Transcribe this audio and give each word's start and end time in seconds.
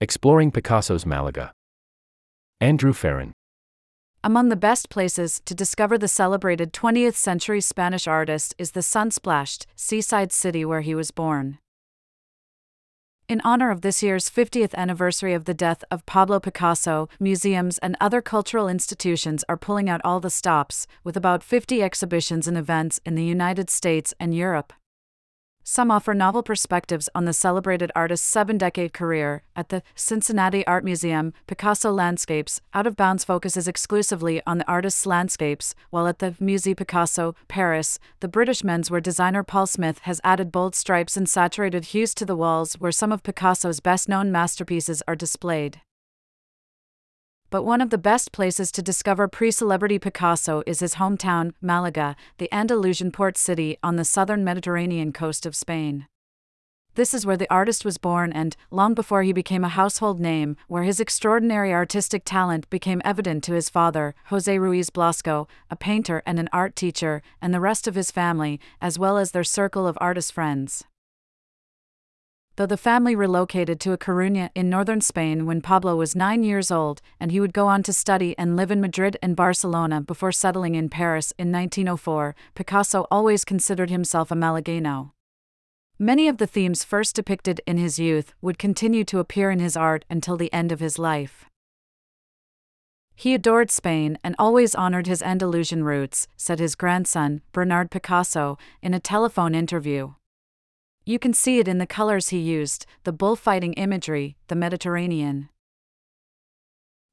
Exploring 0.00 0.50
Picasso's 0.50 1.06
Malaga. 1.06 1.52
Andrew 2.60 2.92
Ferren. 2.92 3.30
Among 4.24 4.48
the 4.48 4.56
best 4.56 4.90
places 4.90 5.40
to 5.44 5.54
discover 5.54 5.96
the 5.96 6.08
celebrated 6.08 6.72
20th 6.72 7.14
century 7.14 7.60
Spanish 7.60 8.08
artist 8.08 8.56
is 8.58 8.72
the 8.72 8.82
sun 8.82 9.12
splashed, 9.12 9.66
seaside 9.76 10.32
city 10.32 10.64
where 10.64 10.80
he 10.80 10.96
was 10.96 11.12
born. 11.12 11.58
In 13.28 13.40
honor 13.44 13.70
of 13.70 13.82
this 13.82 14.02
year's 14.02 14.28
50th 14.28 14.74
anniversary 14.74 15.32
of 15.32 15.44
the 15.44 15.54
death 15.54 15.84
of 15.92 16.04
Pablo 16.06 16.40
Picasso, 16.40 17.08
museums 17.20 17.78
and 17.78 17.96
other 18.00 18.20
cultural 18.20 18.68
institutions 18.68 19.44
are 19.48 19.56
pulling 19.56 19.88
out 19.88 20.00
all 20.04 20.18
the 20.18 20.28
stops, 20.28 20.88
with 21.04 21.16
about 21.16 21.44
50 21.44 21.82
exhibitions 21.82 22.48
and 22.48 22.58
events 22.58 23.00
in 23.06 23.14
the 23.14 23.24
United 23.24 23.70
States 23.70 24.12
and 24.18 24.34
Europe. 24.34 24.72
Some 25.66 25.90
offer 25.90 26.12
novel 26.12 26.42
perspectives 26.42 27.08
on 27.14 27.24
the 27.24 27.32
celebrated 27.32 27.90
artist's 27.96 28.26
seven 28.26 28.58
decade 28.58 28.92
career. 28.92 29.44
At 29.56 29.70
the 29.70 29.82
Cincinnati 29.94 30.66
Art 30.66 30.84
Museum, 30.84 31.32
Picasso 31.46 31.90
Landscapes, 31.90 32.60
Out 32.74 32.86
of 32.86 32.96
Bounds 32.96 33.24
focuses 33.24 33.66
exclusively 33.66 34.42
on 34.46 34.58
the 34.58 34.68
artist's 34.68 35.06
landscapes, 35.06 35.74
while 35.88 36.06
at 36.06 36.18
the 36.18 36.32
Musée 36.32 36.76
Picasso, 36.76 37.34
Paris, 37.48 37.98
the 38.20 38.28
British 38.28 38.60
menswear 38.60 39.02
designer 39.02 39.42
Paul 39.42 39.66
Smith 39.66 40.00
has 40.00 40.20
added 40.22 40.52
bold 40.52 40.74
stripes 40.74 41.16
and 41.16 41.26
saturated 41.26 41.86
hues 41.86 42.14
to 42.16 42.26
the 42.26 42.36
walls 42.36 42.74
where 42.74 42.92
some 42.92 43.10
of 43.10 43.22
Picasso's 43.22 43.80
best 43.80 44.06
known 44.06 44.30
masterpieces 44.30 45.02
are 45.08 45.16
displayed 45.16 45.80
but 47.54 47.62
one 47.62 47.80
of 47.80 47.90
the 47.90 47.98
best 47.98 48.32
places 48.32 48.72
to 48.72 48.82
discover 48.82 49.28
pre 49.28 49.48
celebrity 49.48 49.96
Picasso 49.96 50.64
is 50.66 50.80
his 50.80 50.96
hometown, 50.96 51.52
Malaga, 51.60 52.16
the 52.38 52.52
Andalusian 52.52 53.12
port 53.12 53.38
city 53.38 53.78
on 53.80 53.94
the 53.94 54.04
southern 54.04 54.42
Mediterranean 54.42 55.12
coast 55.12 55.46
of 55.46 55.54
Spain. 55.54 56.08
This 56.96 57.14
is 57.14 57.24
where 57.24 57.36
the 57.36 57.48
artist 57.52 57.84
was 57.84 57.96
born 57.96 58.32
and, 58.32 58.56
long 58.72 58.92
before 58.92 59.22
he 59.22 59.32
became 59.32 59.62
a 59.62 59.68
household 59.68 60.18
name, 60.18 60.56
where 60.66 60.82
his 60.82 60.98
extraordinary 60.98 61.72
artistic 61.72 62.22
talent 62.24 62.68
became 62.70 63.00
evident 63.04 63.44
to 63.44 63.54
his 63.54 63.70
father, 63.70 64.16
Jose 64.30 64.58
Ruiz 64.58 64.90
Blasco, 64.90 65.46
a 65.70 65.76
painter 65.76 66.24
and 66.26 66.40
an 66.40 66.48
art 66.52 66.74
teacher, 66.74 67.22
and 67.40 67.54
the 67.54 67.60
rest 67.60 67.86
of 67.86 67.94
his 67.94 68.10
family, 68.10 68.58
as 68.80 68.98
well 68.98 69.16
as 69.16 69.30
their 69.30 69.44
circle 69.44 69.86
of 69.86 69.96
artist 70.00 70.32
friends 70.32 70.82
though 72.56 72.66
the 72.66 72.76
family 72.76 73.16
relocated 73.16 73.80
to 73.80 73.92
A 73.92 73.98
Coruña 73.98 74.50
in 74.54 74.70
northern 74.70 75.00
Spain 75.00 75.46
when 75.46 75.60
Pablo 75.60 75.96
was 75.96 76.14
nine 76.14 76.44
years 76.44 76.70
old, 76.70 77.02
and 77.18 77.32
he 77.32 77.40
would 77.40 77.52
go 77.52 77.66
on 77.66 77.82
to 77.82 77.92
study 77.92 78.34
and 78.38 78.56
live 78.56 78.70
in 78.70 78.80
Madrid 78.80 79.16
and 79.22 79.34
Barcelona 79.34 80.00
before 80.00 80.32
settling 80.32 80.74
in 80.74 80.88
Paris 80.88 81.32
in 81.38 81.50
1904, 81.50 82.36
Picasso 82.54 83.06
always 83.10 83.44
considered 83.44 83.90
himself 83.90 84.30
a 84.30 84.34
Malagueño. 84.34 85.10
Many 85.98 86.28
of 86.28 86.38
the 86.38 86.46
themes 86.46 86.84
first 86.84 87.14
depicted 87.16 87.60
in 87.66 87.76
his 87.76 87.98
youth 87.98 88.34
would 88.40 88.58
continue 88.58 89.04
to 89.04 89.20
appear 89.20 89.50
in 89.50 89.60
his 89.60 89.76
art 89.76 90.04
until 90.10 90.36
the 90.36 90.52
end 90.52 90.72
of 90.72 90.80
his 90.80 90.98
life. 90.98 91.46
He 93.16 93.32
adored 93.32 93.70
Spain 93.70 94.18
and 94.24 94.34
always 94.38 94.74
honored 94.74 95.06
his 95.06 95.22
Andalusian 95.22 95.84
roots, 95.84 96.26
said 96.36 96.58
his 96.58 96.74
grandson, 96.74 97.42
Bernard 97.52 97.90
Picasso, 97.90 98.58
in 98.82 98.92
a 98.92 98.98
telephone 98.98 99.54
interview. 99.54 100.14
You 101.06 101.18
can 101.18 101.34
see 101.34 101.58
it 101.58 101.68
in 101.68 101.76
the 101.76 101.86
colors 101.86 102.30
he 102.30 102.38
used, 102.38 102.86
the 103.02 103.12
bullfighting 103.12 103.74
imagery, 103.74 104.36
the 104.48 104.54
Mediterranean. 104.54 105.50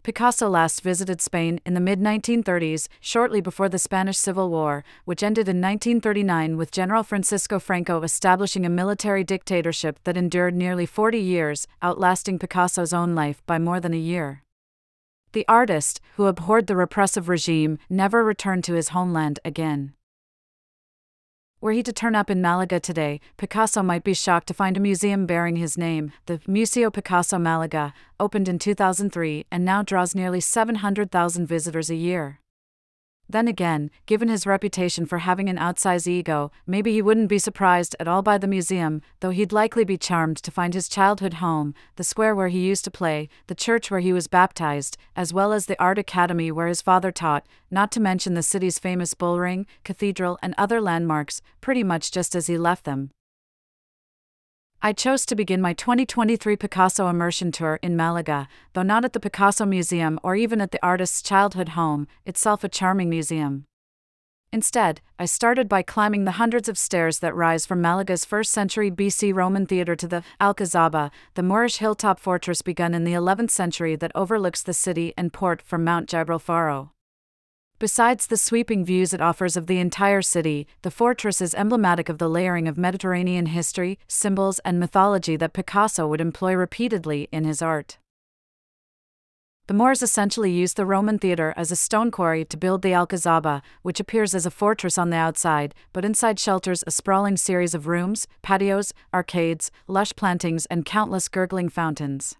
Picasso 0.02 0.48
last 0.48 0.82
visited 0.82 1.20
Spain 1.20 1.60
in 1.66 1.74
the 1.74 1.82
mid 1.82 2.00
1930s, 2.00 2.88
shortly 3.02 3.42
before 3.42 3.68
the 3.68 3.78
Spanish 3.78 4.18
Civil 4.18 4.50
War, 4.50 4.86
which 5.04 5.22
ended 5.22 5.50
in 5.50 5.60
1939 5.60 6.56
with 6.56 6.72
General 6.72 7.04
Francisco 7.04 7.60
Franco 7.60 8.02
establishing 8.02 8.66
a 8.66 8.70
military 8.70 9.26
dictatorship 9.26 10.00
that 10.06 10.16
endured 10.16 10.56
nearly 10.56 10.86
40 10.86 11.20
years, 11.20 11.68
outlasting 11.82 12.40
Picasso's 12.40 12.94
own 12.94 13.14
life 13.14 13.46
by 13.46 13.60
more 13.60 13.82
than 13.82 13.94
a 13.94 13.98
year. 13.98 14.44
The 15.34 15.46
artist, 15.50 16.00
who 16.16 16.28
abhorred 16.28 16.68
the 16.68 16.78
repressive 16.78 17.28
regime, 17.28 17.78
never 17.90 18.24
returned 18.24 18.64
to 18.66 18.74
his 18.74 18.90
homeland 18.90 19.40
again. 19.44 19.96
Were 21.62 21.74
he 21.74 21.84
to 21.84 21.94
turn 21.94 22.16
up 22.16 22.32
in 22.32 22.42
Malaga 22.42 22.80
today, 22.80 23.22
Picasso 23.38 23.84
might 23.84 24.04
be 24.04 24.16
shocked 24.16 24.48
to 24.48 24.54
find 24.56 24.76
a 24.76 24.80
museum 24.80 25.28
bearing 25.28 25.58
his 25.58 25.78
name. 25.78 26.12
The 26.26 26.42
Museo 26.48 26.90
Picasso 26.90 27.38
Malaga 27.38 27.94
opened 28.20 28.50
in 28.50 28.58
2003 28.58 29.46
and 29.52 29.64
now 29.64 29.84
draws 29.84 30.16
nearly 30.16 30.42
700,000 30.42 31.46
visitors 31.46 31.92
a 31.92 31.96
year. 31.96 32.41
Then 33.32 33.48
again, 33.48 33.92
given 34.08 34.28
his 34.28 34.46
reputation 34.46 35.06
for 35.06 35.20
having 35.20 35.48
an 35.48 35.56
outsized 35.56 36.06
ego, 36.06 36.52
maybe 36.68 36.92
he 36.92 37.02
wouldn't 37.02 37.30
be 37.30 37.40
surprised 37.40 37.96
at 37.98 38.06
all 38.06 38.22
by 38.22 38.38
the 38.38 38.46
museum, 38.46 39.02
though 39.22 39.30
he'd 39.30 39.54
likely 39.54 39.86
be 39.86 39.98
charmed 39.98 40.36
to 40.44 40.52
find 40.52 40.74
his 40.74 40.90
childhood 40.90 41.36
home, 41.36 41.74
the 41.96 42.04
square 42.04 42.36
where 42.36 42.50
he 42.50 42.60
used 42.60 42.84
to 42.84 42.92
play, 42.92 43.30
the 43.48 43.56
church 43.56 43.90
where 43.90 44.02
he 44.02 44.12
was 44.12 44.28
baptized, 44.28 44.98
as 45.16 45.34
well 45.34 45.54
as 45.54 45.68
the 45.68 45.82
art 45.82 45.98
academy 45.98 46.52
where 46.52 46.68
his 46.68 46.82
father 46.82 47.10
taught, 47.10 47.48
not 47.70 47.90
to 47.94 48.02
mention 48.02 48.34
the 48.34 48.44
city's 48.44 48.80
famous 48.80 49.14
bullring, 49.14 49.66
cathedral, 49.86 50.38
and 50.44 50.54
other 50.58 50.82
landmarks, 50.82 51.42
pretty 51.62 51.86
much 51.86 52.12
just 52.12 52.36
as 52.36 52.48
he 52.48 52.58
left 52.58 52.84
them. 52.84 53.12
I 54.84 54.94
chose 54.94 55.28
to 55.28 55.36
begin 55.36 55.62
my 55.62 55.74
2023 55.74 56.56
Picasso 56.56 57.08
immersion 57.08 57.52
tour 57.52 57.78
in 57.84 57.96
Malaga, 57.96 58.48
though 58.74 58.82
not 58.82 59.06
at 59.06 59.14
the 59.14 59.20
Picasso 59.20 59.64
Museum 59.64 60.20
or 60.24 60.36
even 60.36 60.60
at 60.60 60.72
the 60.72 60.84
artist's 60.84 61.22
childhood 61.22 61.70
home, 61.70 62.08
itself 62.26 62.64
a 62.64 62.70
charming 62.70 63.08
museum. 63.08 63.66
Instead, 64.52 65.00
I 65.20 65.26
started 65.26 65.70
by 65.70 65.84
climbing 65.84 66.26
the 66.26 66.32
hundreds 66.32 66.68
of 66.68 66.80
stairs 66.80 67.20
that 67.20 67.36
rise 67.36 67.68
from 67.68 67.80
Malaga's 67.80 68.26
1st 68.26 68.48
century 68.48 68.90
BC 68.90 69.36
Roman 69.36 69.68
theatre 69.68 69.96
to 69.96 70.08
the 70.08 70.24
Alcazaba, 70.42 71.12
the 71.36 71.44
Moorish 71.44 71.78
hilltop 71.78 72.20
fortress 72.20 72.64
begun 72.64 72.96
in 72.96 73.04
the 73.04 73.14
11th 73.14 73.52
century 73.52 73.96
that 73.96 74.12
overlooks 74.16 74.64
the 74.64 74.74
city 74.74 75.14
and 75.16 75.32
port 75.32 75.62
from 75.62 75.84
Mount 75.84 76.10
Gibralfaro. 76.10 76.90
Besides 77.82 78.28
the 78.28 78.38
sweeping 78.38 78.86
views 78.86 79.12
it 79.12 79.22
offers 79.22 79.58
of 79.58 79.66
the 79.66 79.80
entire 79.80 80.22
city, 80.22 80.68
the 80.84 80.92
fortress 80.92 81.42
is 81.42 81.56
emblematic 81.56 82.10
of 82.10 82.20
the 82.20 82.30
layering 82.30 82.68
of 82.68 82.78
Mediterranean 82.78 83.48
history, 83.48 83.98
symbols, 84.08 84.60
and 84.60 84.80
mythology 84.80 85.36
that 85.38 85.54
Picasso 85.54 86.08
would 86.08 86.22
employ 86.22 86.54
repeatedly 86.54 87.28
in 87.32 87.44
his 87.44 87.60
art. 87.60 87.98
The 89.66 89.74
Moors 89.74 90.04
essentially 90.04 90.52
used 90.52 90.78
the 90.78 90.86
Roman 90.86 91.18
theatre 91.18 91.56
as 91.58 91.72
a 91.72 91.76
stone 91.76 92.12
quarry 92.12 92.46
to 92.46 92.56
build 92.56 92.84
the 92.84 92.94
Alcazaba, 92.94 93.64
which 93.82 94.00
appears 94.00 94.36
as 94.36 94.46
a 94.46 94.52
fortress 94.52 95.00
on 95.00 95.10
the 95.10 95.18
outside, 95.18 95.74
but 95.92 96.06
inside 96.06 96.38
shelters 96.38 96.84
a 96.86 96.92
sprawling 96.92 97.36
series 97.36 97.74
of 97.74 97.88
rooms, 97.88 98.28
patios, 98.44 98.94
arcades, 99.12 99.72
lush 99.88 100.16
plantings, 100.16 100.68
and 100.68 100.86
countless 100.86 101.28
gurgling 101.28 101.68
fountains. 101.68 102.38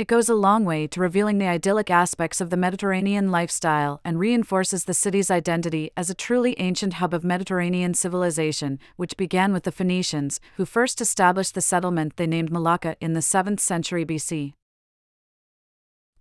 It 0.00 0.08
goes 0.08 0.30
a 0.30 0.34
long 0.34 0.64
way 0.64 0.86
to 0.86 1.00
revealing 1.00 1.36
the 1.36 1.48
idyllic 1.48 1.90
aspects 1.90 2.40
of 2.40 2.48
the 2.48 2.56
Mediterranean 2.56 3.30
lifestyle 3.30 4.00
and 4.02 4.18
reinforces 4.18 4.84
the 4.84 4.94
city's 4.94 5.30
identity 5.30 5.90
as 5.94 6.08
a 6.08 6.14
truly 6.14 6.58
ancient 6.58 6.94
hub 6.94 7.12
of 7.12 7.22
Mediterranean 7.22 7.92
civilization, 7.92 8.78
which 8.96 9.18
began 9.18 9.52
with 9.52 9.64
the 9.64 9.70
Phoenicians, 9.70 10.40
who 10.56 10.64
first 10.64 11.02
established 11.02 11.54
the 11.54 11.60
settlement 11.60 12.16
they 12.16 12.26
named 12.26 12.50
Malaka 12.50 12.96
in 13.02 13.12
the 13.12 13.20
7th 13.20 13.60
century 13.60 14.06
BC. 14.06 14.54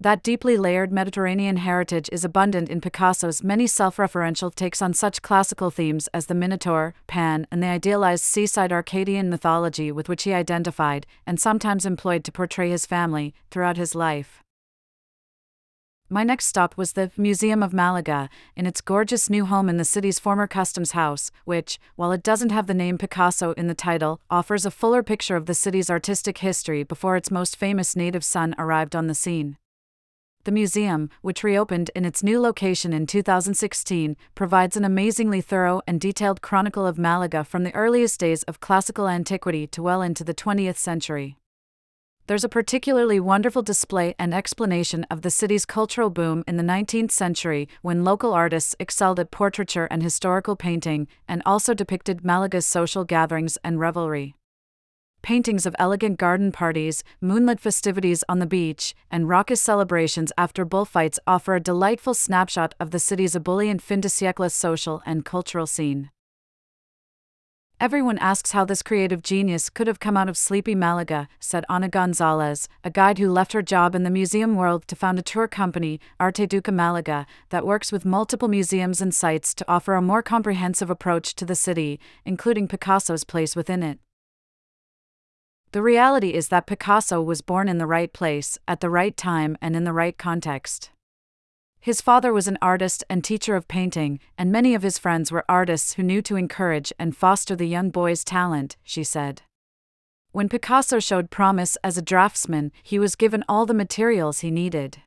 That 0.01 0.23
deeply 0.23 0.55
layered 0.55 0.93
Mediterranean 0.93 1.57
heritage 1.57 2.07
is 2.13 2.23
abundant 2.23 2.69
in 2.69 2.79
Picasso's 2.79 3.43
many 3.43 3.67
self 3.67 3.97
referential 3.97 4.53
takes 4.55 4.81
on 4.81 4.93
such 4.93 5.21
classical 5.21 5.71
themes 5.71 6.07
as 6.13 6.27
the 6.27 6.33
Minotaur, 6.33 6.93
Pan, 7.05 7.45
and 7.51 7.61
the 7.61 7.67
idealized 7.67 8.23
seaside 8.23 8.71
Arcadian 8.71 9.29
mythology 9.29 9.91
with 9.91 10.07
which 10.07 10.23
he 10.23 10.31
identified, 10.33 11.05
and 11.27 11.37
sometimes 11.37 11.85
employed 11.85 12.23
to 12.23 12.31
portray 12.31 12.69
his 12.69 12.85
family, 12.85 13.33
throughout 13.51 13.75
his 13.75 13.93
life. 13.93 14.41
My 16.07 16.23
next 16.23 16.45
stop 16.45 16.77
was 16.77 16.93
the 16.93 17.11
Museum 17.17 17.61
of 17.61 17.73
Malaga, 17.73 18.29
in 18.55 18.65
its 18.65 18.79
gorgeous 18.79 19.29
new 19.29 19.45
home 19.45 19.67
in 19.67 19.75
the 19.75 19.83
city's 19.83 20.17
former 20.17 20.47
customs 20.47 20.93
house, 20.93 21.29
which, 21.43 21.77
while 21.97 22.13
it 22.13 22.23
doesn't 22.23 22.53
have 22.53 22.67
the 22.67 22.73
name 22.73 22.97
Picasso 22.97 23.51
in 23.51 23.67
the 23.67 23.75
title, 23.75 24.21
offers 24.29 24.65
a 24.65 24.71
fuller 24.71 25.03
picture 25.03 25.35
of 25.35 25.45
the 25.45 25.53
city's 25.53 25.89
artistic 25.89 26.37
history 26.37 26.83
before 26.83 27.17
its 27.17 27.29
most 27.29 27.57
famous 27.57 27.97
native 27.97 28.23
son 28.23 28.55
arrived 28.57 28.95
on 28.95 29.07
the 29.07 29.13
scene. 29.13 29.57
The 30.49 30.53
museum, 30.53 31.11
which 31.21 31.43
reopened 31.43 31.91
in 31.93 32.05
its 32.05 32.23
new 32.23 32.41
location 32.41 32.91
in 32.91 33.05
2016, 33.05 34.17
provides 34.33 34.75
an 34.75 34.83
amazingly 34.83 35.41
thorough 35.41 35.83
and 35.85 36.01
detailed 36.01 36.41
chronicle 36.41 36.87
of 36.87 36.97
Malaga 36.97 37.43
from 37.43 37.63
the 37.63 37.75
earliest 37.75 38.19
days 38.19 38.41
of 38.41 38.59
classical 38.59 39.07
antiquity 39.07 39.67
to 39.67 39.83
well 39.83 40.01
into 40.01 40.23
the 40.23 40.33
20th 40.33 40.77
century. 40.77 41.37
There's 42.25 42.43
a 42.43 42.49
particularly 42.49 43.19
wonderful 43.19 43.61
display 43.61 44.15
and 44.17 44.33
explanation 44.33 45.05
of 45.11 45.21
the 45.21 45.29
city's 45.29 45.67
cultural 45.67 46.09
boom 46.09 46.43
in 46.47 46.57
the 46.57 46.63
19th 46.63 47.11
century 47.11 47.69
when 47.83 48.03
local 48.03 48.33
artists 48.33 48.75
excelled 48.79 49.19
at 49.19 49.29
portraiture 49.29 49.87
and 49.91 50.01
historical 50.01 50.55
painting, 50.55 51.07
and 51.27 51.43
also 51.45 51.75
depicted 51.75 52.25
Malaga's 52.25 52.65
social 52.65 53.03
gatherings 53.03 53.59
and 53.63 53.79
revelry 53.79 54.33
paintings 55.21 55.65
of 55.65 55.75
elegant 55.79 56.17
garden 56.17 56.51
parties, 56.51 57.03
moonlit 57.21 57.59
festivities 57.59 58.23
on 58.29 58.39
the 58.39 58.45
beach, 58.45 58.95
and 59.11 59.29
raucous 59.29 59.61
celebrations 59.61 60.31
after 60.37 60.65
bullfights 60.65 61.19
offer 61.27 61.55
a 61.55 61.59
delightful 61.59 62.13
snapshot 62.13 62.75
of 62.79 62.91
the 62.91 62.99
city's 62.99 63.35
ebullient 63.35 63.81
fin 63.81 64.01
de 64.01 64.07
siècle 64.07 64.51
social 64.51 65.01
and 65.05 65.25
cultural 65.25 65.67
scene. 65.67 66.11
Everyone 67.81 68.17
asks 68.17 68.51
how 68.51 68.65
this 68.65 68.81
creative 68.81 69.23
genius 69.23 69.69
could 69.69 69.87
have 69.87 70.01
come 70.01 70.17
out 70.17 70.27
of 70.27 70.35
sleepy 70.35 70.75
Malaga, 70.75 71.29
said 71.39 71.63
Ana 71.69 71.87
Gonzalez, 71.87 72.67
a 72.83 72.89
guide 72.89 73.19
who 73.19 73.31
left 73.31 73.53
her 73.53 73.61
job 73.61 73.95
in 73.95 74.03
the 74.03 74.09
museum 74.09 74.57
world 74.57 74.85
to 74.89 74.97
found 74.97 75.17
a 75.17 75.21
tour 75.21 75.47
company, 75.47 75.97
Arte 76.19 76.45
Duca 76.45 76.73
Malaga, 76.73 77.25
that 77.51 77.65
works 77.65 77.89
with 77.89 78.03
multiple 78.03 78.49
museums 78.49 78.99
and 78.99 79.15
sites 79.15 79.53
to 79.53 79.65
offer 79.69 79.93
a 79.93 80.01
more 80.01 80.21
comprehensive 80.21 80.89
approach 80.89 81.35
to 81.35 81.45
the 81.45 81.55
city, 81.55 82.01
including 82.25 82.67
Picasso's 82.67 83.23
place 83.23 83.55
within 83.55 83.81
it. 83.81 83.99
The 85.71 85.83
reality 85.83 86.33
is 86.33 86.47
that 86.47 86.65
Picasso 86.65 87.21
was 87.21 87.43
born 87.43 87.69
in 87.69 87.77
the 87.77 87.85
right 87.85 88.11
place, 88.11 88.57
at 88.67 88.79
the 88.79 88.89
right 88.89 89.15
time, 89.15 89.55
and 89.61 89.75
in 89.75 89.83
the 89.83 89.93
right 89.93 90.17
context. 90.17 90.89
His 91.79 92.01
father 92.01 92.33
was 92.33 92.47
an 92.47 92.57
artist 92.59 93.03
and 93.07 93.23
teacher 93.23 93.55
of 93.55 93.67
painting, 93.67 94.19
and 94.35 94.51
many 94.51 94.73
of 94.73 94.81
his 94.81 94.97
friends 94.97 95.31
were 95.31 95.45
artists 95.47 95.93
who 95.93 96.01
knew 96.01 96.23
to 96.23 96.37
encourage 96.37 96.91
and 96.97 97.15
foster 97.15 97.55
the 97.55 97.67
young 97.67 97.91
boy's 97.91 98.23
talent, 98.23 98.77
she 98.83 99.03
said. 99.03 99.43
When 100.31 100.49
Picasso 100.49 100.99
showed 100.99 101.29
promise 101.29 101.77
as 101.83 101.99
a 101.99 102.01
draftsman, 102.01 102.71
he 102.81 102.97
was 102.97 103.15
given 103.15 103.43
all 103.47 103.67
the 103.67 103.73
materials 103.75 104.39
he 104.39 104.49
needed. 104.49 105.03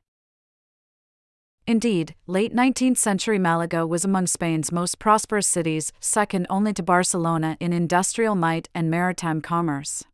Indeed, 1.67 2.15
late 2.25 2.55
19th 2.55 2.97
century 2.97 3.37
Malaga 3.37 3.85
was 3.85 4.05
among 4.05 4.27
Spain's 4.27 4.71
most 4.71 4.97
prosperous 4.97 5.47
cities, 5.47 5.91
second 5.99 6.47
only 6.49 6.73
to 6.73 6.83
Barcelona 6.83 7.57
in 7.59 7.73
industrial 7.73 8.35
might 8.35 8.69
and 8.73 8.89
maritime 8.89 9.41
commerce 9.41 10.05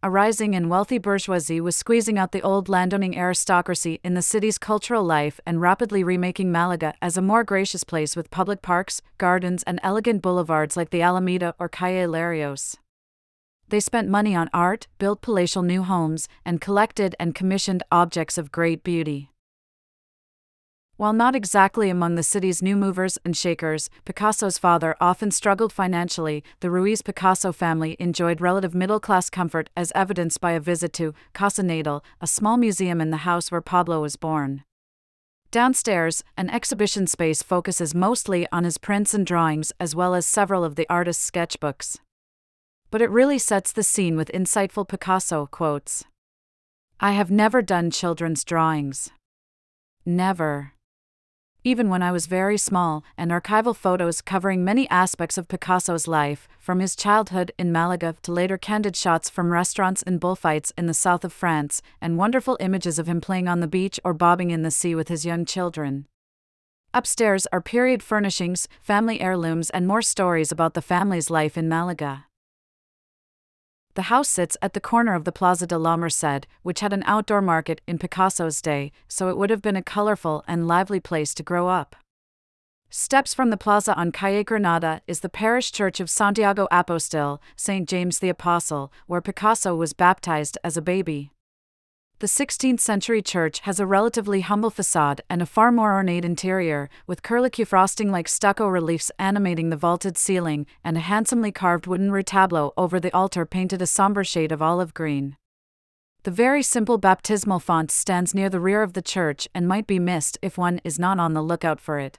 a 0.00 0.08
rising 0.08 0.54
and 0.54 0.70
wealthy 0.70 0.96
bourgeoisie 0.96 1.60
was 1.60 1.74
squeezing 1.74 2.16
out 2.16 2.30
the 2.30 2.42
old 2.42 2.68
landowning 2.68 3.18
aristocracy 3.18 3.98
in 4.04 4.14
the 4.14 4.22
city's 4.22 4.56
cultural 4.56 5.02
life 5.02 5.40
and 5.44 5.60
rapidly 5.60 6.04
remaking 6.04 6.52
Malaga 6.52 6.94
as 7.02 7.16
a 7.16 7.22
more 7.22 7.42
gracious 7.42 7.82
place 7.82 8.14
with 8.14 8.30
public 8.30 8.62
parks, 8.62 9.02
gardens, 9.18 9.64
and 9.64 9.80
elegant 9.82 10.22
boulevards 10.22 10.76
like 10.76 10.90
the 10.90 11.02
Alameda 11.02 11.52
or 11.58 11.68
Calle 11.68 12.06
Larios. 12.08 12.76
They 13.70 13.80
spent 13.80 14.08
money 14.08 14.36
on 14.36 14.48
art, 14.54 14.86
built 14.98 15.20
palatial 15.20 15.62
new 15.62 15.82
homes, 15.82 16.28
and 16.44 16.60
collected 16.60 17.16
and 17.18 17.34
commissioned 17.34 17.82
objects 17.90 18.38
of 18.38 18.52
great 18.52 18.84
beauty. 18.84 19.30
While 20.98 21.12
not 21.12 21.36
exactly 21.36 21.90
among 21.90 22.16
the 22.16 22.24
city's 22.24 22.60
new 22.60 22.74
movers 22.74 23.18
and 23.24 23.36
shakers, 23.36 23.88
Picasso's 24.04 24.58
father 24.58 24.96
often 25.00 25.30
struggled 25.30 25.72
financially. 25.72 26.42
The 26.58 26.72
Ruiz 26.72 27.02
Picasso 27.02 27.52
family 27.52 27.96
enjoyed 28.00 28.40
relative 28.40 28.74
middle 28.74 28.98
class 28.98 29.30
comfort, 29.30 29.70
as 29.76 29.92
evidenced 29.94 30.40
by 30.40 30.52
a 30.52 30.60
visit 30.60 30.92
to 30.94 31.14
Casa 31.32 31.62
Natal, 31.62 32.02
a 32.20 32.26
small 32.26 32.56
museum 32.56 33.00
in 33.00 33.10
the 33.10 33.18
house 33.18 33.52
where 33.52 33.60
Pablo 33.60 34.02
was 34.02 34.16
born. 34.16 34.64
Downstairs, 35.52 36.24
an 36.36 36.50
exhibition 36.50 37.06
space 37.06 37.44
focuses 37.44 37.94
mostly 37.94 38.48
on 38.50 38.64
his 38.64 38.76
prints 38.76 39.14
and 39.14 39.24
drawings 39.24 39.72
as 39.78 39.94
well 39.94 40.16
as 40.16 40.26
several 40.26 40.64
of 40.64 40.74
the 40.74 40.86
artist's 40.90 41.30
sketchbooks. 41.30 41.98
But 42.90 43.02
it 43.02 43.10
really 43.10 43.38
sets 43.38 43.70
the 43.70 43.84
scene 43.84 44.16
with 44.16 44.32
insightful 44.32 44.88
Picasso 44.88 45.46
quotes 45.46 46.06
I 46.98 47.12
have 47.12 47.30
never 47.30 47.62
done 47.62 47.92
children's 47.92 48.42
drawings. 48.42 49.10
Never 50.04 50.72
even 51.64 51.88
when 51.88 52.02
I 52.02 52.12
was 52.12 52.26
very 52.26 52.56
small, 52.56 53.04
and 53.16 53.30
archival 53.30 53.74
photos 53.74 54.20
covering 54.20 54.64
many 54.64 54.88
aspects 54.90 55.36
of 55.36 55.48
Picasso's 55.48 56.06
life, 56.06 56.48
from 56.58 56.80
his 56.80 56.94
childhood 56.94 57.52
in 57.58 57.72
Malaga 57.72 58.14
to 58.22 58.32
later 58.32 58.56
candid 58.56 58.94
shots 58.94 59.28
from 59.28 59.52
restaurants 59.52 60.02
and 60.02 60.20
bullfights 60.20 60.72
in 60.78 60.86
the 60.86 60.94
south 60.94 61.24
of 61.24 61.32
France, 61.32 61.82
and 62.00 62.16
wonderful 62.16 62.56
images 62.60 62.98
of 62.98 63.08
him 63.08 63.20
playing 63.20 63.48
on 63.48 63.60
the 63.60 63.66
beach 63.66 63.98
or 64.04 64.14
bobbing 64.14 64.50
in 64.50 64.62
the 64.62 64.70
sea 64.70 64.94
with 64.94 65.08
his 65.08 65.26
young 65.26 65.44
children. 65.44 66.06
Upstairs 66.94 67.46
are 67.52 67.60
period 67.60 68.02
furnishings, 68.02 68.68
family 68.80 69.20
heirlooms, 69.20 69.68
and 69.70 69.86
more 69.86 70.02
stories 70.02 70.50
about 70.50 70.74
the 70.74 70.80
family's 70.80 71.28
life 71.28 71.58
in 71.58 71.68
Malaga. 71.68 72.27
The 73.98 74.14
house 74.14 74.28
sits 74.28 74.56
at 74.62 74.74
the 74.74 74.80
corner 74.80 75.16
of 75.16 75.24
the 75.24 75.32
Plaza 75.32 75.66
de 75.66 75.76
la 75.76 75.96
Merced, 75.96 76.46
which 76.62 76.78
had 76.78 76.92
an 76.92 77.02
outdoor 77.04 77.42
market 77.42 77.80
in 77.84 77.98
Picasso's 77.98 78.62
day, 78.62 78.92
so 79.08 79.28
it 79.28 79.36
would 79.36 79.50
have 79.50 79.60
been 79.60 79.74
a 79.74 79.82
colorful 79.82 80.44
and 80.46 80.68
lively 80.68 81.00
place 81.00 81.34
to 81.34 81.42
grow 81.42 81.66
up. 81.66 81.96
Steps 82.90 83.34
from 83.34 83.50
the 83.50 83.56
plaza 83.56 83.92
on 83.96 84.12
Calle 84.12 84.44
Granada 84.44 85.02
is 85.08 85.18
the 85.18 85.28
parish 85.28 85.72
church 85.72 85.98
of 85.98 86.08
Santiago 86.08 86.68
Apostol, 86.70 87.42
St. 87.56 87.88
James 87.88 88.20
the 88.20 88.28
Apostle, 88.28 88.92
where 89.08 89.20
Picasso 89.20 89.74
was 89.74 89.94
baptized 89.94 90.56
as 90.62 90.76
a 90.76 90.80
baby. 90.80 91.32
The 92.20 92.26
16th 92.26 92.80
century 92.80 93.22
church 93.22 93.60
has 93.60 93.78
a 93.78 93.86
relatively 93.86 94.40
humble 94.40 94.70
facade 94.70 95.20
and 95.30 95.40
a 95.40 95.46
far 95.46 95.70
more 95.70 95.92
ornate 95.92 96.24
interior, 96.24 96.90
with 97.06 97.22
curlicue 97.22 97.64
frosting 97.64 98.10
like 98.10 98.26
stucco 98.26 98.66
reliefs 98.66 99.12
animating 99.20 99.70
the 99.70 99.76
vaulted 99.76 100.18
ceiling, 100.18 100.66
and 100.82 100.96
a 100.96 101.00
handsomely 101.00 101.52
carved 101.52 101.86
wooden 101.86 102.10
retablo 102.10 102.72
over 102.76 102.98
the 102.98 103.14
altar 103.14 103.46
painted 103.46 103.80
a 103.80 103.86
somber 103.86 104.24
shade 104.24 104.50
of 104.50 104.60
olive 104.60 104.94
green. 104.94 105.36
The 106.24 106.32
very 106.32 106.64
simple 106.64 106.98
baptismal 106.98 107.60
font 107.60 107.92
stands 107.92 108.34
near 108.34 108.50
the 108.50 108.58
rear 108.58 108.82
of 108.82 108.94
the 108.94 109.02
church 109.02 109.46
and 109.54 109.68
might 109.68 109.86
be 109.86 110.00
missed 110.00 110.38
if 110.42 110.58
one 110.58 110.80
is 110.82 110.98
not 110.98 111.20
on 111.20 111.34
the 111.34 111.42
lookout 111.42 111.78
for 111.78 112.00
it. 112.00 112.18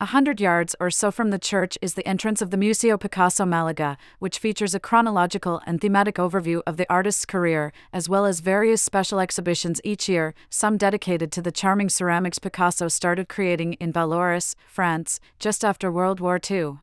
A 0.00 0.06
hundred 0.06 0.40
yards 0.40 0.76
or 0.78 0.92
so 0.92 1.10
from 1.10 1.30
the 1.30 1.40
church 1.40 1.76
is 1.82 1.94
the 1.94 2.06
entrance 2.06 2.40
of 2.40 2.52
the 2.52 2.56
Museo 2.56 2.96
Picasso 2.96 3.44
Malaga, 3.44 3.98
which 4.20 4.38
features 4.38 4.72
a 4.72 4.78
chronological 4.78 5.60
and 5.66 5.80
thematic 5.80 6.14
overview 6.16 6.62
of 6.68 6.76
the 6.76 6.88
artist's 6.88 7.26
career, 7.26 7.72
as 7.92 8.08
well 8.08 8.24
as 8.24 8.38
various 8.38 8.80
special 8.80 9.18
exhibitions 9.18 9.80
each 9.82 10.08
year, 10.08 10.34
some 10.50 10.76
dedicated 10.76 11.32
to 11.32 11.42
the 11.42 11.50
charming 11.50 11.88
ceramics 11.88 12.38
Picasso 12.38 12.86
started 12.86 13.28
creating 13.28 13.72
in 13.74 13.92
Vallauris, 13.92 14.54
France, 14.68 15.18
just 15.40 15.64
after 15.64 15.90
World 15.90 16.20
War 16.20 16.38
II. 16.48 16.78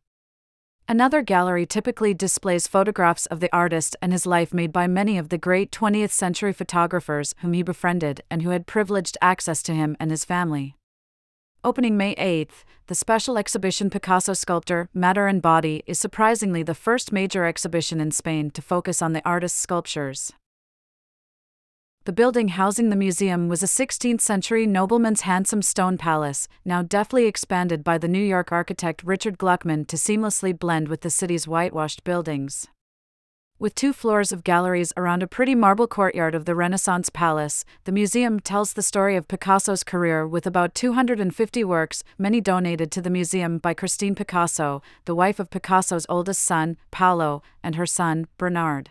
Another 0.85 1.21
gallery 1.21 1.65
typically 1.65 2.13
displays 2.13 2.67
photographs 2.67 3.27
of 3.27 3.39
the 3.39 3.49
artist 3.55 3.95
and 4.01 4.11
his 4.11 4.25
life 4.25 4.53
made 4.53 4.73
by 4.73 4.87
many 4.87 5.17
of 5.17 5.29
the 5.29 5.37
great 5.37 5.71
20th 5.71 6.11
century 6.11 6.51
photographers 6.51 7.33
whom 7.37 7.53
he 7.53 7.63
befriended 7.63 8.19
and 8.29 8.41
who 8.41 8.49
had 8.49 8.67
privileged 8.67 9.17
access 9.21 9.63
to 9.63 9.73
him 9.73 9.95
and 10.01 10.11
his 10.11 10.25
family. 10.25 10.75
Opening 11.65 11.97
May 11.97 12.11
8, 12.19 12.51
the 12.85 12.93
special 12.93 13.39
exhibition 13.39 13.89
Picasso 13.89 14.33
Sculptor, 14.33 14.87
Matter 14.93 15.25
and 15.25 15.41
Body 15.41 15.81
is 15.87 15.97
surprisingly 15.97 16.61
the 16.61 16.75
first 16.75 17.11
major 17.11 17.43
exhibition 17.43 17.99
in 17.99 18.11
Spain 18.11 18.51
to 18.51 18.61
focus 18.61 19.01
on 19.01 19.13
the 19.13 19.27
artist's 19.27 19.59
sculptures. 19.59 20.31
The 22.03 22.13
building 22.13 22.49
housing 22.49 22.91
the 22.91 22.95
museum 22.95 23.49
was 23.49 23.63
a 23.63 23.65
16th 23.65 24.21
century 24.21 24.67
nobleman's 24.67 25.21
handsome 25.21 25.63
stone 25.63 25.97
palace, 25.97 26.47
now 26.65 26.83
deftly 26.83 27.25
expanded 27.25 27.83
by 27.83 27.97
the 27.97 28.07
New 28.07 28.23
York 28.23 28.51
architect 28.51 29.01
Richard 29.03 29.39
Gluckman 29.39 29.87
to 29.87 29.95
seamlessly 29.95 30.55
blend 30.55 30.87
with 30.87 31.01
the 31.01 31.09
city's 31.09 31.47
whitewashed 31.47 32.03
buildings. 32.03 32.67
With 33.57 33.73
two 33.73 33.93
floors 33.93 34.33
of 34.33 34.43
galleries 34.43 34.91
around 34.97 35.23
a 35.23 35.27
pretty 35.27 35.55
marble 35.55 35.87
courtyard 35.87 36.35
of 36.35 36.43
the 36.43 36.55
Renaissance 36.55 37.09
Palace, 37.09 37.63
the 37.85 37.91
museum 37.93 38.41
tells 38.41 38.73
the 38.73 38.81
story 38.81 39.15
of 39.15 39.29
Picasso's 39.29 39.81
career 39.81 40.27
with 40.27 40.45
about 40.45 40.75
250 40.75 41.63
works, 41.63 42.03
many 42.17 42.41
donated 42.41 42.91
to 42.91 43.01
the 43.01 43.09
museum 43.09 43.57
by 43.59 43.73
Christine 43.73 44.13
Picasso, 44.13 44.81
the 45.05 45.15
wife 45.15 45.39
of 45.39 45.49
Picasso's 45.49 46.05
oldest 46.09 46.41
son, 46.41 46.75
Paulo, 46.91 47.41
and 47.63 47.75
her 47.75 47.85
son, 47.85 48.27
Bernard. 48.37 48.89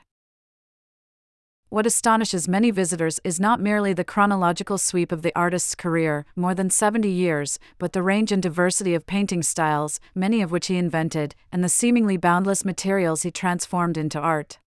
What 1.75 1.87
astonishes 1.87 2.47
many 2.47 2.71
visitors 2.71 3.19
is 3.25 3.41
not 3.41 3.61
merely 3.61 3.93
the 3.93 4.05
chronological 4.05 4.79
sweep 4.79 5.11
of 5.11 5.23
the 5.23 5.37
artist's 5.37 5.75
career, 5.75 6.25
more 6.37 6.55
than 6.55 6.71
70 6.71 7.09
years, 7.09 7.59
but 7.79 7.93
the 7.93 8.01
range 8.01 8.31
and 8.31 8.41
diversity 8.41 8.95
of 8.95 9.09
painting 9.09 9.43
styles, 9.43 9.99
many 10.15 10.41
of 10.41 10.53
which 10.53 10.69
he 10.69 10.77
invented, 10.77 11.35
and 11.51 11.65
the 11.65 11.69
seemingly 11.69 12.17
boundless 12.17 12.65
materials 12.65 13.25
he 13.25 13.33
transformed 13.33 13.97
into 13.97 14.21
art. 14.21 14.61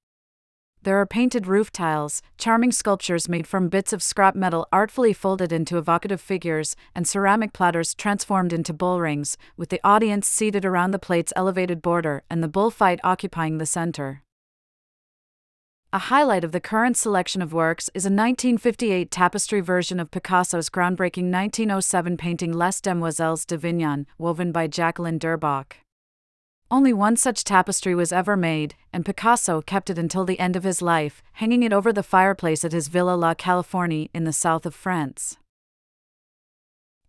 There 0.84 1.00
are 1.00 1.06
painted 1.06 1.48
roof 1.48 1.72
tiles, 1.72 2.22
charming 2.38 2.74
sculptures 2.74 3.30
made 3.30 3.48
from 3.48 3.70
bits 3.70 3.94
of 3.94 4.04
scrap 4.04 4.36
metal 4.36 4.68
artfully 4.74 5.14
folded 5.14 5.54
into 5.54 5.78
evocative 5.78 6.20
figures, 6.20 6.76
and 6.94 7.08
ceramic 7.08 7.54
platters 7.54 7.96
transformed 7.96 8.52
into 8.52 8.74
bull 8.74 9.00
rings, 9.00 9.38
with 9.56 9.70
the 9.70 9.80
audience 9.82 10.28
seated 10.28 10.66
around 10.66 10.92
the 10.92 11.00
plate's 11.00 11.32
elevated 11.38 11.82
border 11.82 12.24
and 12.30 12.44
the 12.44 12.50
bullfight 12.50 13.00
occupying 13.02 13.60
the 13.60 13.66
center. 13.66 14.24
A 15.94 16.00
highlight 16.00 16.44
of 16.44 16.52
the 16.52 16.60
current 16.60 16.98
selection 16.98 17.42
of 17.42 17.54
works 17.54 17.90
is 17.94 18.04
a 18.04 18.10
1958 18.12 19.10
tapestry 19.10 19.62
version 19.62 20.02
of 20.02 20.12
Picasso's 20.12 20.70
groundbreaking 20.70 21.32
1907 21.32 22.18
painting 22.18 22.52
Les 22.52 22.82
Demoiselles 22.82 23.46
de 23.46 23.56
d'Avignon, 23.56 24.06
woven 24.18 24.52
by 24.52 24.68
Jacqueline 24.68 25.18
Durbach. 25.18 25.78
Only 26.70 26.92
one 26.92 27.16
such 27.16 27.46
tapestry 27.46 27.96
was 27.96 28.12
ever 28.12 28.36
made, 28.36 28.76
and 28.92 29.06
Picasso 29.06 29.62
kept 29.62 29.90
it 29.90 29.98
until 29.98 30.26
the 30.26 30.38
end 30.42 30.58
of 30.58 30.66
his 30.66 30.82
life, 30.82 31.24
hanging 31.34 31.64
it 31.64 31.72
over 31.72 31.94
the 31.94 32.04
fireplace 32.04 32.66
at 32.66 32.74
his 32.74 32.90
Villa 32.90 33.16
La 33.16 33.34
Californie 33.34 34.10
in 34.14 34.26
the 34.26 34.34
south 34.34 34.66
of 34.66 34.76
France. 34.76 35.38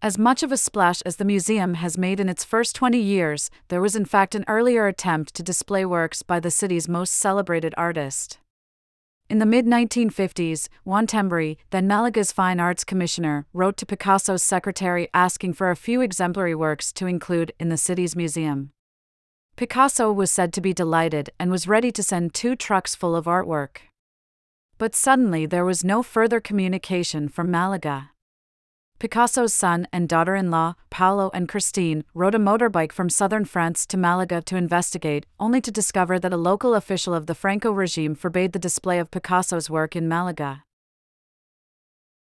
As 0.01 0.17
much 0.17 0.45
of 0.45 0.53
a 0.53 0.57
splash 0.57 1.03
as 1.03 1.17
the 1.17 1.25
museum 1.25 1.75
has 1.75 1.99
made 1.99 2.21
in 2.21 2.29
its 2.29 2.45
first 2.45 2.77
20 2.77 2.97
years, 2.97 3.51
there 3.67 3.81
was 3.81 3.97
in 3.97 4.05
fact 4.05 4.37
an 4.37 4.45
earlier 4.47 4.87
attempt 4.87 5.35
to 5.35 5.43
display 5.43 5.85
works 5.85 6.23
by 6.23 6.39
the 6.39 6.53
city's 6.53 6.89
most 6.89 7.15
celebrated 7.15 7.75
artist. 7.77 8.39
In 9.31 9.41
the 9.41 9.47
mid 9.47 9.67
1950s, 9.67 10.69
Juan 10.85 11.07
Temboury, 11.07 11.59
then 11.69 11.87
Malaga's 11.87 12.33
Fine 12.33 12.61
Arts 12.61 12.83
Commissioner, 12.83 13.47
wrote 13.53 13.77
to 13.77 13.85
Picasso's 13.85 14.43
secretary 14.43 15.09
asking 15.13 15.53
for 15.53 15.71
a 15.71 15.77
few 15.77 16.01
exemplary 16.01 16.55
works 16.55 16.95
to 16.95 17.07
include 17.07 17.53
in 17.61 17.69
the 17.69 17.77
city's 17.77 18.17
museum. 18.17 18.71
Picasso 19.55 20.11
was 20.11 20.31
said 20.31 20.51
to 20.55 20.63
be 20.63 20.73
delighted 20.73 21.29
and 21.39 21.51
was 21.51 21.69
ready 21.69 21.93
to 21.93 22.03
send 22.03 22.33
two 22.33 22.57
trucks 22.57 22.95
full 22.95 23.15
of 23.15 23.27
artwork. 23.27 23.79
But 24.79 24.95
suddenly 24.95 25.45
there 25.45 25.65
was 25.65 25.85
no 25.85 26.03
further 26.03 26.41
communication 26.41 27.29
from 27.29 27.51
Malaga. 27.51 28.13
Picasso's 29.01 29.55
son 29.55 29.87
and 29.93 30.09
daughter 30.09 30.35
in 30.35 30.51
law, 30.51 30.75
Paulo 30.91 31.31
and 31.33 31.49
Christine, 31.49 32.03
rode 32.15 32.35
a 32.35 32.39
motorbike 32.39 32.91
from 32.91 33.09
southern 33.09 33.45
France 33.45 33.87
to 33.87 33.97
Malaga 33.97 34.43
to 34.43 34.57
investigate, 34.57 35.25
only 35.39 35.61
to 35.61 35.71
discover 35.71 36.19
that 36.19 36.33
a 36.33 36.37
local 36.37 36.75
official 36.75 37.15
of 37.15 37.27
the 37.27 37.35
Franco 37.37 37.71
regime 37.71 38.17
forbade 38.17 38.53
the 38.53 38.59
display 38.59 38.99
of 38.99 39.13
Picasso's 39.13 39.71
work 39.71 39.95
in 39.95 40.09
Malaga. 40.09 40.65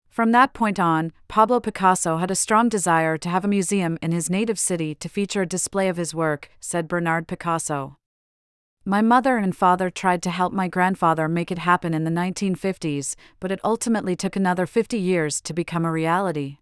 From 0.08 0.32
that 0.34 0.54
point 0.54 0.80
on, 0.80 1.14
Pablo 1.28 1.60
Picasso 1.60 2.18
had 2.18 2.30
a 2.30 2.36
strong 2.36 2.70
desire 2.70 3.18
to 3.18 3.30
have 3.30 3.44
a 3.44 3.48
museum 3.48 3.98
in 4.00 4.12
his 4.12 4.30
native 4.30 4.60
city 4.60 4.94
to 4.96 5.10
feature 5.10 5.42
a 5.42 5.48
display 5.48 5.90
of 5.90 5.98
his 5.98 6.14
work, 6.14 6.52
said 6.60 6.88
Bernard 6.88 7.28
Picasso. 7.28 7.98
My 8.86 9.02
mother 9.02 9.38
and 9.38 9.58
father 9.58 9.90
tried 9.90 10.22
to 10.24 10.30
help 10.30 10.54
my 10.54 10.68
grandfather 10.68 11.28
make 11.28 11.52
it 11.52 11.58
happen 11.60 11.96
in 11.96 12.04
the 12.04 12.12
1950s, 12.12 13.16
but 13.40 13.52
it 13.52 13.60
ultimately 13.64 14.16
took 14.16 14.36
another 14.36 14.68
50 14.68 14.98
years 15.00 15.42
to 15.42 15.54
become 15.54 15.84
a 15.84 15.92
reality. 15.92 16.60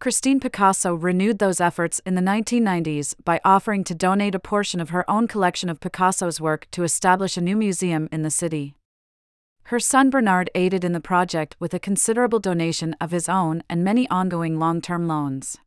Christine 0.00 0.40
Picasso 0.40 0.94
renewed 0.94 1.40
those 1.40 1.60
efforts 1.60 2.00
in 2.06 2.14
the 2.14 2.22
1990s 2.22 3.14
by 3.22 3.38
offering 3.44 3.84
to 3.84 3.94
donate 3.94 4.34
a 4.34 4.38
portion 4.38 4.80
of 4.80 4.88
her 4.88 5.08
own 5.10 5.28
collection 5.28 5.68
of 5.68 5.78
Picasso's 5.78 6.40
work 6.40 6.66
to 6.70 6.84
establish 6.84 7.36
a 7.36 7.42
new 7.42 7.54
museum 7.54 8.08
in 8.10 8.22
the 8.22 8.30
city. 8.30 8.74
Her 9.64 9.78
son 9.78 10.08
Bernard 10.08 10.48
aided 10.54 10.84
in 10.84 10.94
the 10.94 11.02
project 11.02 11.54
with 11.60 11.74
a 11.74 11.78
considerable 11.78 12.38
donation 12.38 12.96
of 12.98 13.10
his 13.10 13.28
own 13.28 13.62
and 13.68 13.84
many 13.84 14.08
ongoing 14.08 14.58
long 14.58 14.80
term 14.80 15.06
loans. 15.06 15.58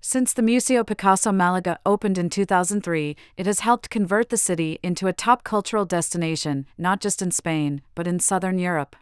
Since 0.00 0.32
the 0.32 0.40
Museo 0.40 0.82
Picasso 0.82 1.30
Malaga 1.30 1.78
opened 1.84 2.16
in 2.16 2.30
2003, 2.30 3.14
it 3.36 3.44
has 3.44 3.60
helped 3.60 3.90
convert 3.90 4.30
the 4.30 4.38
city 4.38 4.78
into 4.82 5.08
a 5.08 5.12
top 5.12 5.44
cultural 5.44 5.84
destination, 5.84 6.64
not 6.78 7.02
just 7.02 7.20
in 7.20 7.30
Spain, 7.30 7.82
but 7.94 8.06
in 8.06 8.18
southern 8.18 8.58
Europe. 8.58 8.96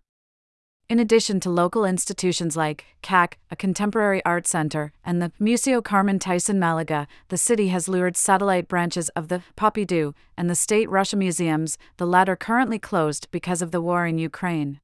In 0.90 0.98
addition 0.98 1.38
to 1.40 1.50
local 1.50 1.84
institutions 1.84 2.56
like 2.56 2.84
CAC, 3.00 3.34
a 3.48 3.54
contemporary 3.54 4.24
art 4.24 4.44
center, 4.44 4.92
and 5.04 5.22
the 5.22 5.30
Museo 5.38 5.80
Carmen 5.80 6.18
Thyssen 6.18 6.58
Malaga, 6.58 7.06
the 7.28 7.36
city 7.36 7.68
has 7.68 7.86
lured 7.86 8.16
satellite 8.16 8.66
branches 8.66 9.08
of 9.10 9.28
the 9.28 9.40
Pompidou 9.56 10.14
and 10.36 10.50
the 10.50 10.56
State 10.56 10.90
Russian 10.90 11.20
museums, 11.20 11.78
the 11.98 12.08
latter 12.08 12.34
currently 12.34 12.80
closed 12.80 13.28
because 13.30 13.62
of 13.62 13.70
the 13.70 13.80
war 13.80 14.04
in 14.04 14.18
Ukraine. 14.18 14.80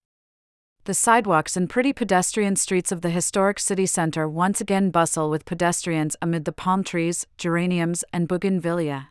The 0.85 0.95
sidewalks 0.95 1.57
and 1.57 1.69
pretty 1.69 1.93
pedestrian 1.93 2.55
streets 2.55 2.93
of 2.93 3.01
the 3.01 3.11
historic 3.11 3.59
city 3.59 3.87
center 3.87 4.29
once 4.29 4.61
again 4.61 4.91
bustle 4.91 5.29
with 5.29 5.45
pedestrians 5.45 6.15
amid 6.23 6.45
the 6.45 6.53
palm 6.53 6.85
trees, 6.85 7.27
geraniums, 7.37 8.05
and 8.13 8.29
bougainvillea. 8.29 9.09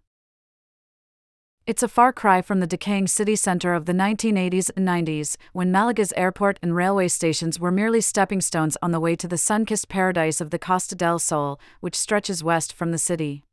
It's 1.67 1.81
a 1.81 1.87
far 1.87 2.13
cry 2.13 2.43
from 2.43 2.59
the 2.59 2.67
decaying 2.67 3.07
city 3.07 3.35
center 3.35 3.73
of 3.73 3.85
the 3.85 3.91
1980s 3.91 4.69
and 4.77 4.87
90s, 4.87 5.35
when 5.51 5.71
Malaga's 5.71 6.13
airport 6.15 6.59
and 6.61 6.75
railway 6.75 7.07
stations 7.07 7.59
were 7.59 7.71
merely 7.71 8.01
stepping 8.01 8.39
stones 8.39 8.77
on 8.83 8.91
the 8.91 8.99
way 8.99 9.15
to 9.15 9.27
the 9.27 9.35
sun 9.35 9.65
kissed 9.65 9.89
paradise 9.89 10.39
of 10.39 10.51
the 10.51 10.59
Costa 10.59 10.93
del 10.93 11.17
Sol, 11.17 11.59
which 11.79 11.95
stretches 11.95 12.43
west 12.43 12.71
from 12.71 12.91
the 12.91 12.99
city. 12.99 13.43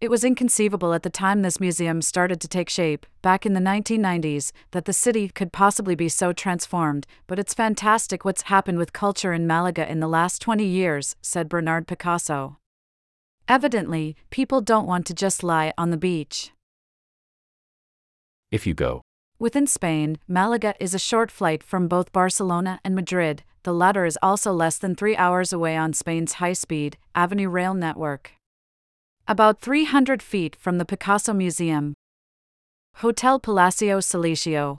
It 0.00 0.12
was 0.12 0.22
inconceivable 0.22 0.94
at 0.94 1.02
the 1.02 1.10
time 1.10 1.42
this 1.42 1.58
museum 1.58 2.00
started 2.00 2.40
to 2.40 2.46
take 2.46 2.70
shape, 2.70 3.04
back 3.20 3.44
in 3.44 3.54
the 3.54 3.58
1990s, 3.58 4.52
that 4.70 4.84
the 4.84 4.92
city 4.92 5.30
could 5.30 5.52
possibly 5.52 5.96
be 5.96 6.08
so 6.08 6.32
transformed, 6.32 7.04
but 7.26 7.40
it's 7.40 7.52
fantastic 7.52 8.24
what's 8.24 8.42
happened 8.42 8.78
with 8.78 8.92
culture 8.92 9.32
in 9.32 9.48
Malaga 9.48 9.90
in 9.90 9.98
the 9.98 10.06
last 10.06 10.40
20 10.40 10.64
years, 10.64 11.16
said 11.20 11.48
Bernard 11.48 11.88
Picasso. 11.88 12.58
Evidently, 13.48 14.16
people 14.30 14.60
don't 14.60 14.86
want 14.86 15.06
to 15.06 15.14
just 15.14 15.42
lie 15.42 15.72
on 15.76 15.90
the 15.90 15.96
beach. 15.96 16.52
If 18.50 18.66
you 18.66 18.74
go. 18.74 19.02
Within 19.38 19.66
Spain, 19.66 20.18
Malaga 20.26 20.74
is 20.80 20.94
a 20.94 20.98
short 20.98 21.30
flight 21.30 21.62
from 21.62 21.88
both 21.88 22.12
Barcelona 22.12 22.80
and 22.84 22.94
Madrid, 22.94 23.42
the 23.64 23.74
latter 23.74 24.04
is 24.04 24.18
also 24.22 24.52
less 24.52 24.78
than 24.78 24.94
three 24.94 25.16
hours 25.16 25.52
away 25.52 25.76
on 25.76 25.92
Spain's 25.92 26.34
high 26.34 26.52
speed, 26.52 26.98
AVE 27.16 27.50
rail 27.50 27.74
network. 27.74 28.32
About 29.26 29.60
300 29.60 30.22
feet 30.22 30.54
from 30.54 30.76
the 30.78 30.84
Picasso 30.84 31.32
Museum. 31.32 31.94
Hotel 32.96 33.40
Palacio 33.40 34.00
Solecio, 34.00 34.76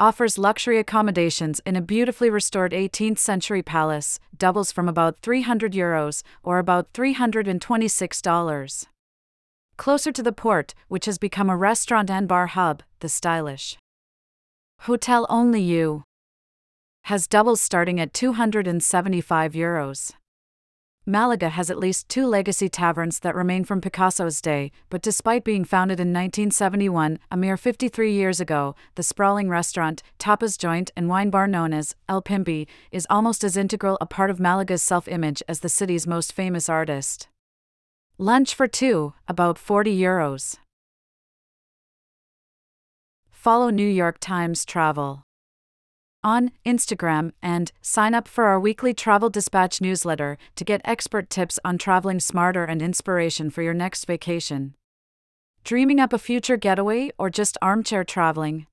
offers 0.00 0.38
luxury 0.38 0.78
accommodations 0.78 1.60
in 1.64 1.76
a 1.76 1.80
beautifully 1.80 2.28
restored 2.28 2.72
18th 2.72 3.18
century 3.18 3.62
palace, 3.62 4.18
doubles 4.36 4.72
from 4.72 4.88
about 4.88 5.20
300 5.20 5.72
euros, 5.72 6.22
or 6.42 6.58
about 6.58 6.92
$326. 6.92 8.86
Closer 9.76 10.12
to 10.12 10.22
the 10.22 10.32
port, 10.32 10.74
which 10.88 11.06
has 11.06 11.18
become 11.18 11.50
a 11.50 11.56
restaurant 11.56 12.10
and 12.10 12.28
bar 12.28 12.46
hub, 12.48 12.82
the 13.00 13.08
stylish 13.08 13.76
Hotel 14.80 15.26
Only 15.30 15.62
You 15.62 16.02
has 17.04 17.26
doubles 17.26 17.60
starting 17.60 18.00
at 18.00 18.12
275 18.12 19.52
euros. 19.52 20.12
Malaga 21.06 21.50
has 21.50 21.70
at 21.70 21.78
least 21.78 22.08
two 22.08 22.26
legacy 22.26 22.66
taverns 22.66 23.18
that 23.18 23.34
remain 23.34 23.62
from 23.62 23.82
Picasso's 23.82 24.40
day, 24.40 24.72
but 24.88 25.02
despite 25.02 25.44
being 25.44 25.62
founded 25.62 26.00
in 26.00 26.08
1971, 26.08 27.18
a 27.30 27.36
mere 27.36 27.58
53 27.58 28.10
years 28.10 28.40
ago, 28.40 28.74
the 28.94 29.02
sprawling 29.02 29.50
restaurant, 29.50 30.02
tapas 30.18 30.56
joint, 30.56 30.90
and 30.96 31.10
wine 31.10 31.28
bar 31.28 31.46
known 31.46 31.74
as 31.74 31.94
El 32.08 32.22
Pimpi 32.22 32.66
is 32.90 33.06
almost 33.10 33.44
as 33.44 33.54
integral 33.54 33.98
a 34.00 34.06
part 34.06 34.30
of 34.30 34.40
Malaga's 34.40 34.82
self 34.82 35.06
image 35.06 35.42
as 35.46 35.60
the 35.60 35.68
city's 35.68 36.06
most 36.06 36.32
famous 36.32 36.70
artist. 36.70 37.28
Lunch 38.16 38.54
for 38.54 38.66
two, 38.66 39.12
about 39.28 39.58
40 39.58 39.94
euros. 39.94 40.56
Follow 43.30 43.68
New 43.68 43.86
York 43.86 44.16
Times 44.20 44.64
Travel 44.64 45.22
on 46.24 46.50
Instagram 46.64 47.32
and 47.42 47.70
sign 47.82 48.14
up 48.14 48.26
for 48.26 48.44
our 48.46 48.58
weekly 48.58 48.94
Travel 48.94 49.28
Dispatch 49.30 49.80
newsletter 49.80 50.38
to 50.56 50.64
get 50.64 50.80
expert 50.84 51.28
tips 51.28 51.60
on 51.64 51.78
traveling 51.78 52.18
smarter 52.18 52.64
and 52.64 52.80
inspiration 52.80 53.50
for 53.50 53.62
your 53.62 53.74
next 53.74 54.06
vacation. 54.06 54.74
Dreaming 55.62 56.00
up 56.00 56.12
a 56.12 56.18
future 56.18 56.56
getaway 56.56 57.10
or 57.18 57.30
just 57.30 57.58
armchair 57.62 58.02
traveling? 58.02 58.66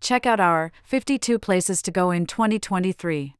Check 0.00 0.24
out 0.24 0.40
our 0.40 0.72
52 0.84 1.38
Places 1.38 1.82
to 1.82 1.90
Go 1.90 2.10
in 2.10 2.24
2023. 2.24 3.34